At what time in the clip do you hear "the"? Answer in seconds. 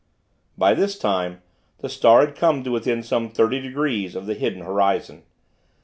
1.77-1.87, 4.25-4.33